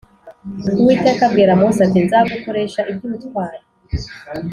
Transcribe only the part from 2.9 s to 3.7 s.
ibyubutwari